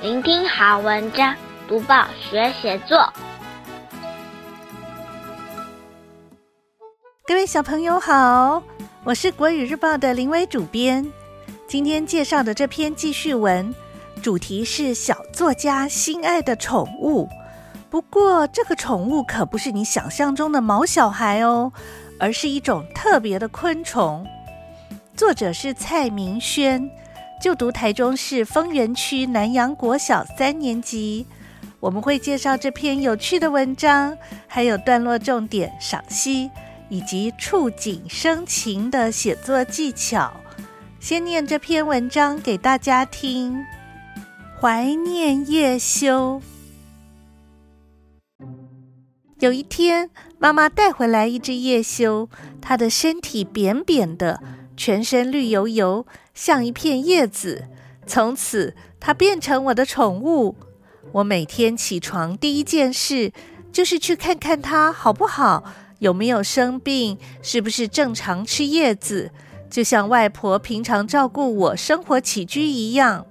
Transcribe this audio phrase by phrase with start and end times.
[0.00, 1.34] 聆听好文章，
[1.66, 3.12] 读报学写作。
[7.26, 8.62] 各位小朋友好，
[9.02, 11.04] 我是国语日报的林伟主编。
[11.66, 13.74] 今天介绍的这篇记叙文，
[14.22, 17.28] 主题是小作家心爱的宠物。
[17.90, 21.72] 不过，这个宠物可不是你想象中的毛小孩哦，
[22.20, 24.24] 而是一种特别的昆虫。
[25.16, 26.88] 作者是蔡明轩，
[27.40, 31.26] 就读台中市丰原区南洋国小三年级。
[31.80, 36.50] 我们会介绍这篇有趣的文章，还有段落重点赏析。
[36.90, 40.32] 以及触景生情的写作技巧。
[40.98, 43.62] 先念这篇文章给大家听。
[44.58, 46.40] 怀念叶修。
[49.38, 54.42] 有一天，妈妈带回来一只叶修，它的身体扁扁的，
[54.78, 57.64] 全身绿油油，像一片叶子。
[58.06, 60.54] 从此，它变成我的宠物。
[61.12, 63.32] 我每天起床第一件事
[63.72, 65.64] 就是去看看它好不好。
[65.98, 67.18] 有没有生病？
[67.42, 69.32] 是不是正常吃叶子？
[69.68, 73.26] 就像外婆平常照顾我生活起居一样。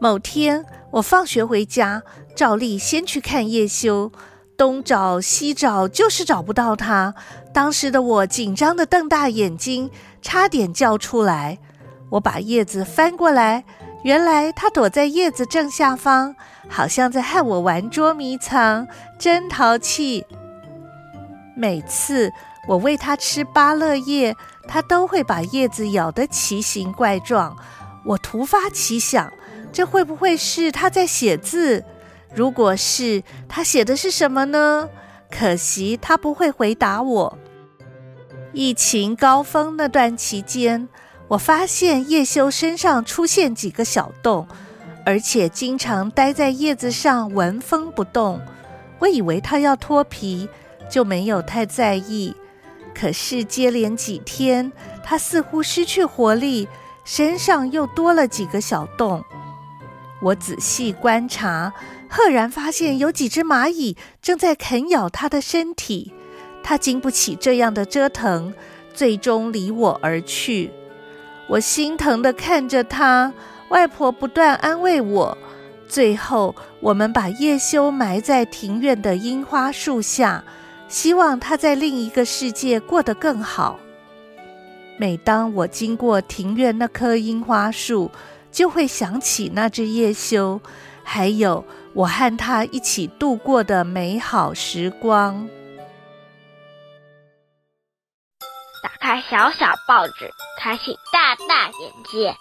[0.00, 2.04] 某天我放学回家，
[2.36, 4.12] 照例先去看叶修，
[4.56, 7.14] 东找西找，就是找不到它。
[7.56, 9.90] 当时的我紧张地瞪大眼睛，
[10.20, 11.56] 差点叫出来。
[12.10, 13.64] 我把叶子翻过来，
[14.02, 16.36] 原来它躲在叶子正下方，
[16.68, 18.86] 好像在和我玩捉迷藏，
[19.18, 20.26] 真淘气。
[21.56, 22.30] 每次
[22.68, 24.36] 我喂它吃芭乐叶，
[24.68, 27.56] 它都会把叶子咬得奇形怪状。
[28.04, 29.32] 我突发奇想，
[29.72, 31.82] 这会不会是它在写字？
[32.34, 34.90] 如果是，它写的是什么呢？
[35.30, 37.38] 可惜它不会回答我。
[38.58, 40.88] 疫情高峰那段期间，
[41.28, 44.48] 我发现叶修身上出现几个小洞，
[45.04, 48.40] 而且经常待在叶子上纹风不动。
[48.98, 50.48] 我以为他要脱皮。
[50.88, 52.32] 就没有太在意，
[52.94, 54.70] 可是接连几天，
[55.02, 56.68] 他似乎失去活力，
[57.04, 59.24] 身上又多了几个小洞。
[60.22, 61.72] 我仔细观察，
[62.08, 66.14] 赫然发现有几只蚂蚁正在啃咬他的身体。
[66.66, 68.52] 他经不起这样的折腾，
[68.92, 70.72] 最终离我而去。
[71.46, 73.32] 我心疼地看着他，
[73.68, 75.38] 外婆不断安慰我。
[75.86, 80.42] 最后，我们把叶修埋在庭院的樱花树下。
[80.88, 83.78] 希望他在另一个世界过得更好。
[84.98, 88.10] 每当我经过庭院那棵樱花树，
[88.50, 90.60] 就会想起那只叶修，
[91.04, 95.48] 还有我和他一起度过的美好时光。
[99.06, 100.28] 打开小小报纸，
[100.58, 102.36] 开启大大眼界。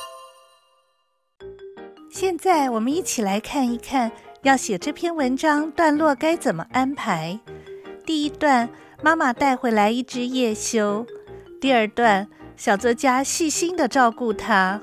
[2.09, 4.11] 现在我们一起来看一看，
[4.41, 7.39] 要写这篇文章段落该怎么安排。
[8.03, 8.67] 第一段，
[9.03, 11.05] 妈妈带回来一只叶修。
[11.61, 12.27] 第二段，
[12.57, 14.81] 小作家细心地照顾它。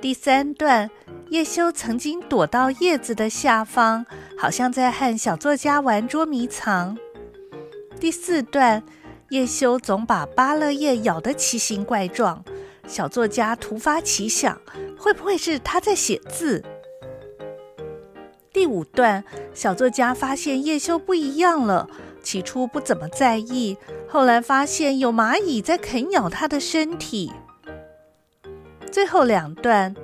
[0.00, 0.90] 第三段，
[1.28, 4.04] 叶修曾经躲到叶子的下方，
[4.36, 6.98] 好像在和小作家玩捉迷藏。
[8.00, 8.82] 第四段，
[9.34, 12.44] 叶修总把芭乐叶咬得奇形怪状，
[12.86, 14.60] 小作家突发奇想，
[14.96, 16.62] 会不会是他在写字？
[18.52, 21.90] 第五段，小作家发现叶修不一样了。
[22.22, 23.76] 起初不怎么在意，
[24.08, 27.32] 后来发现有蚂蚁在啃咬他的身体。
[28.92, 29.96] 最后两段，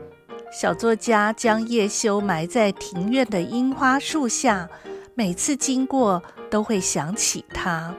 [0.52, 4.68] 小作家将叶修埋在庭院的樱花树下，
[5.14, 6.20] 每次经过
[6.50, 7.94] 都会想起他。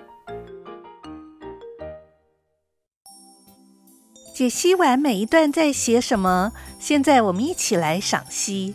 [4.34, 8.74] 解析完每一段在写什么，现在我们一起来赏析。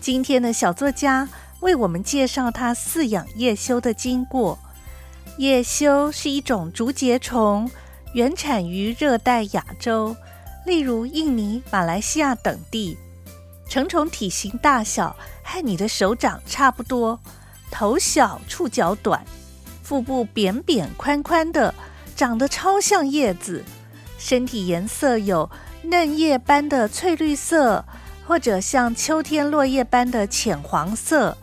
[0.00, 1.28] 今天的小作家
[1.60, 4.58] 为我们介绍他饲养叶修的经过。
[5.38, 7.70] 叶修是一种竹节虫，
[8.14, 10.14] 原产于热带亚洲，
[10.66, 12.98] 例如印尼、马来西亚等地。
[13.68, 15.14] 成虫体型大小
[15.44, 17.18] 和你的手掌差不多，
[17.70, 19.24] 头小，触角短，
[19.84, 21.72] 腹部扁扁宽宽的，
[22.16, 23.64] 长得超像叶子。
[24.20, 25.50] 身体颜色有
[25.82, 27.82] 嫩叶般的翠绿色，
[28.26, 31.38] 或者像秋天落叶般的浅黄色，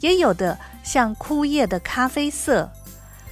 [0.00, 2.70] 也有的像枯叶的咖啡色。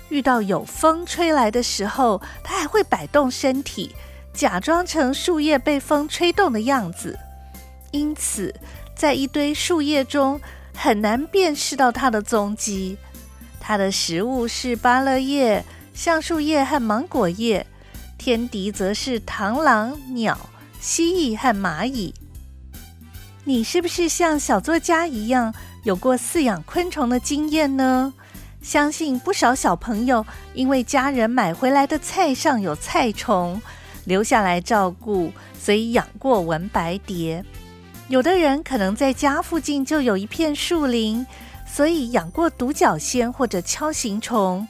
[0.09, 3.95] 遇到有风吹来的时候，它还会摆动身体，
[4.33, 7.19] 假装成树叶被风吹动的样子。
[7.91, 8.55] 因此，
[8.97, 10.41] 在一堆树叶中
[10.75, 12.97] 很难辨识到它的踪迹。
[13.61, 15.63] 它的食物是芭乐叶、
[15.93, 17.67] 橡树叶和芒果叶，
[18.19, 20.37] 天敌则是螳螂、鸟、
[20.81, 22.13] 蜥蜴和蚂蚁。
[23.45, 25.55] 你是不是像小作家一样
[25.85, 28.13] 有过饲养昆虫的经验呢？
[28.61, 33.63] 相信不少小朋友因为家人买回来的菜上有菜虫，
[34.05, 37.43] 留下来照顾，所以养过文白蝶。
[38.09, 41.25] 有的人可能在家附近就有一片树林，
[41.67, 44.67] 所以养过独角仙或者锹形虫。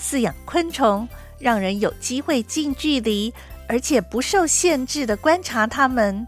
[0.00, 1.08] 饲养昆虫，
[1.38, 3.32] 让人有机会近距离
[3.66, 6.26] 而且不受限制地观察它们。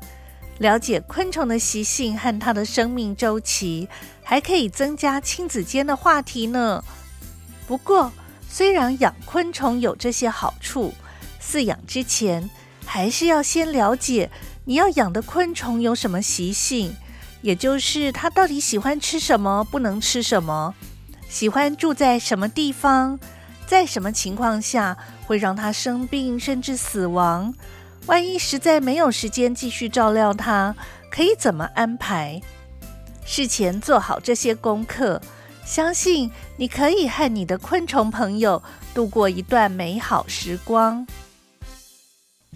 [0.58, 3.88] 了解昆虫的习性和它的生命周期，
[4.22, 6.82] 还可以增加亲子间的话题呢。
[7.66, 8.10] 不过，
[8.48, 10.94] 虽然养昆虫有这些好处，
[11.42, 12.48] 饲养之前
[12.86, 14.30] 还是要先了解
[14.64, 16.96] 你要养的昆虫有什么习性，
[17.42, 20.74] 也就是它到底喜欢吃什么，不能吃什么，
[21.28, 23.20] 喜欢住在什么地方，
[23.66, 24.96] 在什么情况下
[25.26, 27.52] 会让它生病甚至死亡。
[28.06, 30.74] 万一实在没有时间继续照料它，
[31.10, 32.40] 可以怎么安排？
[33.24, 35.20] 事前做好这些功课，
[35.64, 38.62] 相信你可以和你的昆虫朋友
[38.94, 41.04] 度过一段美好时光。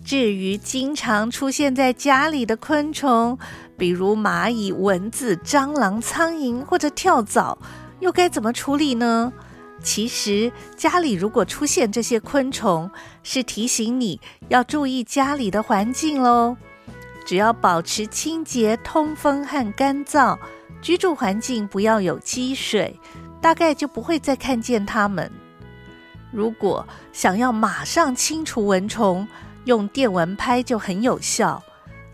[0.05, 3.37] 至于经常出现在家里的昆虫，
[3.77, 7.59] 比如蚂蚁、蚊子、蟑螂、苍蝇或者跳蚤，
[7.99, 9.33] 又该怎么处理呢？
[9.83, 12.91] 其实，家里如果出现这些昆虫，
[13.23, 16.57] 是提醒你要注意家里的环境喽。
[17.25, 20.39] 只要保持清洁、通风和干燥，
[20.83, 22.99] 居住环境不要有积水，
[23.41, 25.31] 大概就不会再看见它们。
[26.31, 29.27] 如果想要马上清除蚊虫，
[29.65, 31.63] 用电蚊拍就很有效。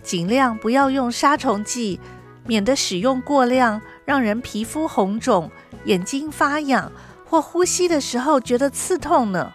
[0.03, 1.99] 尽量不要用杀虫剂，
[2.47, 5.51] 免得使用过量，让人皮肤红肿、
[5.85, 6.91] 眼睛发痒。
[7.29, 9.53] 或呼吸的时候觉得刺痛呢。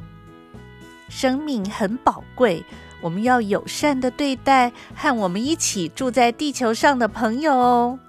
[1.10, 2.64] 生命很宝贵，
[3.02, 8.00] 我们要友善的对待和我们一起住在地球上的朋友哦。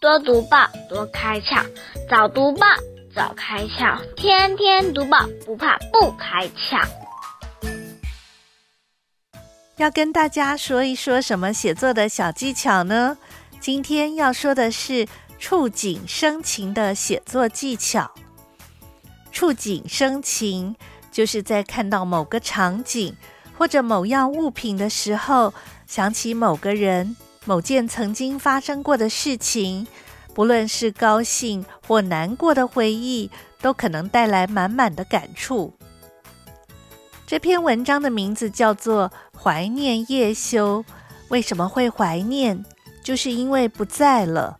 [0.00, 1.64] 多读报，多开窍；
[2.10, 2.66] 早读报，
[3.14, 6.84] 早开窍；天天读报，不怕不开窍。
[9.76, 13.16] 要跟大家说一说什么写作的小技巧呢？
[13.60, 15.06] 今天要说的是。
[15.46, 18.10] 触景生情的写作技巧。
[19.30, 20.74] 触景生情，
[21.12, 23.14] 就是在看到某个场景
[23.58, 25.52] 或者某样物品的时候，
[25.86, 27.14] 想起某个人、
[27.44, 29.86] 某件曾经发生过的事情，
[30.32, 33.30] 不论是高兴或难过的回忆，
[33.60, 35.74] 都可能带来满满的感触。
[37.26, 40.82] 这篇文章的名字叫做《怀念叶修》。
[41.28, 42.64] 为什么会怀念？
[43.02, 44.58] 就是因为不在了。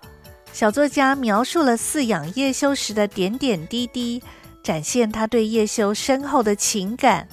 [0.55, 4.23] 小作家描述了饲养叶修时的点点滴滴，
[4.63, 7.27] 展现他对叶修深厚的情感。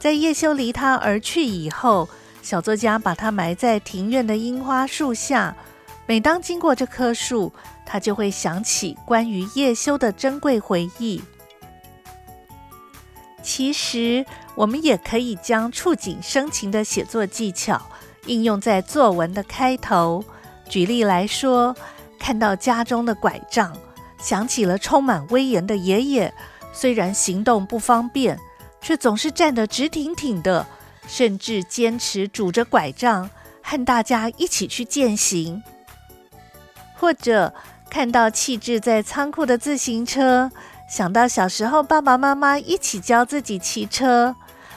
[0.00, 2.08] 在叶修离他而去以后，
[2.40, 5.54] 小作家把他埋在庭院的樱花树下。
[6.06, 7.52] 每当经过这棵树，
[7.84, 11.22] 他就会想起关于叶修的珍贵回忆。
[13.42, 14.24] 其实，
[14.54, 17.82] 我们也可以将触景生情的写作技巧
[18.24, 20.24] 应用在作文的开头。
[20.70, 21.76] 举例来说，
[22.22, 23.76] 看到家中的拐杖，
[24.16, 26.32] 想起了充满威严的爷爷。
[26.72, 28.38] 虽然行动不方便，
[28.80, 30.64] 却总是站得直挺挺的，
[31.08, 33.28] 甚至坚持拄着拐杖
[33.60, 35.60] 和大家一起去健行。
[36.94, 37.52] 或者
[37.90, 40.52] 看到弃置在仓库的自行车，
[40.88, 44.36] 想到小时候爸爸妈妈一起教自己骑车，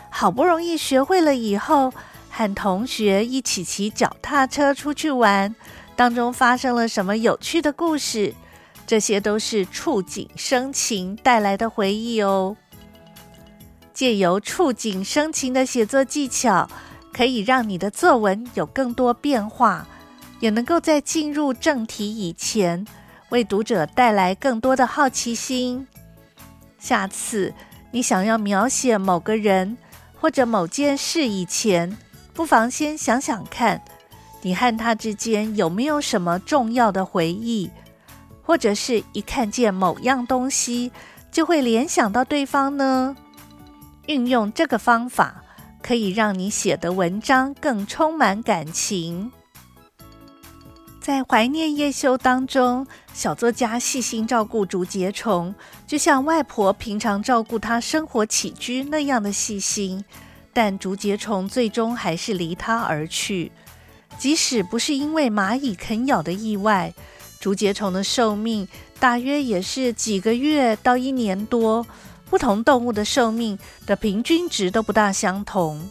[0.10, 1.94] 好不容易学会了以后，
[2.32, 5.54] 和同学一起骑脚踏车出去玩。
[5.96, 8.34] 当中发生了什么有趣的故事？
[8.86, 12.56] 这些都是触景生情带来的回忆哦。
[13.94, 16.70] 借由触景生情的写作技巧，
[17.14, 19.88] 可以让你的作文有更多变化，
[20.42, 22.86] 也能够在进入正题以前，
[23.30, 25.88] 为读者带来更多的好奇心。
[26.78, 27.54] 下次
[27.92, 29.78] 你想要描写某个人
[30.20, 31.98] 或者某件事以前，
[32.34, 33.82] 不妨先想想看。
[34.46, 37.68] 你和他之间有没有什么重要的回忆，
[38.44, 40.92] 或者是一看见某样东西
[41.32, 43.18] 就会联想到对方呢？
[44.06, 45.44] 运用这个方法，
[45.82, 49.32] 可以让你写的文章更充满感情。
[51.02, 52.86] 在怀念叶修当中，
[53.16, 55.56] 小作家细心照顾竹节虫，
[55.88, 60.06] 就像外婆平常照顾他生活起居那样的细心，
[60.54, 63.52] 但竹节虫最终还是离他而去。
[64.18, 66.94] 即使不是因为蚂蚁啃咬的意外，
[67.40, 68.68] 竹节虫的寿命
[69.00, 71.86] 大约也是几个月到一年多。
[72.28, 75.90] 不同动物的寿命的平均值都不大相同。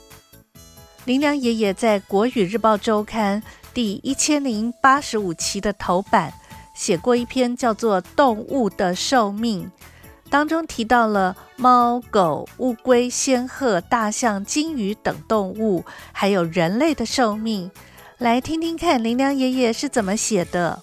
[1.04, 3.40] 林良爷爷在《国语日报周刊》
[3.73, 6.35] 第一千零八十五期的头版
[6.75, 9.71] 写过一篇叫做《动物的寿命》，
[10.28, 17.71] 当中提到了猫、狗、乌龟、仙鹤、大象、鲸鱼等动物，还有人类的寿命。
[18.18, 20.80] 来听听看林良爷爷是怎么写的：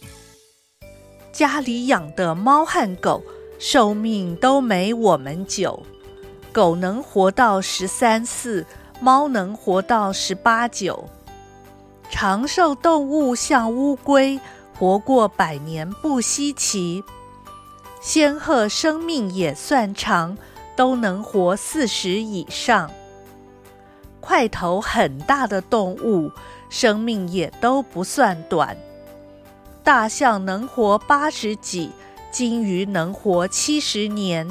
[1.32, 3.24] 家里养的猫和狗
[3.58, 5.82] 寿命都没我们久，
[6.52, 8.66] 狗能活到十三四，
[9.00, 11.08] 猫能活到十八九。
[12.10, 14.38] 长寿动物像乌龟，
[14.78, 17.02] 活过百年不稀奇。
[18.02, 20.38] 仙鹤生命也算长，
[20.76, 22.92] 都能活四十以上。
[24.22, 26.32] 块头很大的动物。
[26.70, 28.78] 生命也都不算短，
[29.84, 31.92] 大象能活八十几，
[32.32, 34.48] 鲸鱼能活七十年。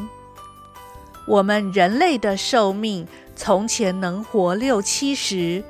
[1.26, 5.64] 我们人类的寿命从前能活六七十，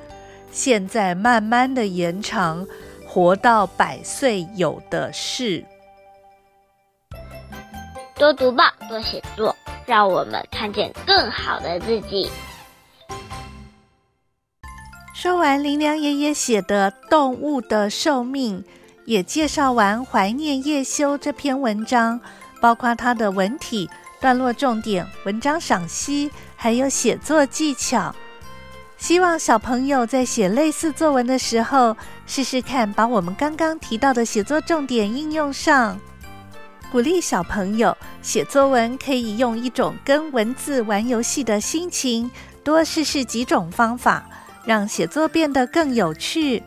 [0.51, 2.67] 现在慢慢的延长，
[3.07, 5.63] 活到百岁有的是。
[8.15, 9.55] 多读报，多写作，
[9.85, 12.29] 让我们看见更好的自己。
[15.21, 18.59] 说完林良爷爷写的《动物的寿命》，
[19.05, 22.19] 也介绍完《怀念叶修》这篇文章，
[22.59, 23.87] 包括它的文体、
[24.19, 28.15] 段落重点、文章赏析，还有写作技巧。
[28.97, 35.99] 希望小朋友在写类似作文的时候，试试看把我们刚刚提到的写作重点应用上。
[36.91, 42.31] 鼓励小朋友写作文，可以用一种跟文字玩游戏的心情，
[42.63, 44.27] 多试试几种方法。
[44.65, 46.61] 让写作变得更有趣。